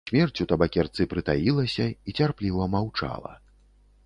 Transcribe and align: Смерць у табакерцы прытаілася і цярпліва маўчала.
Смерць 0.09 0.39
у 0.45 0.45
табакерцы 0.51 1.07
прытаілася 1.11 1.85
і 1.91 2.17
цярпліва 2.21 2.71
маўчала. 2.79 3.37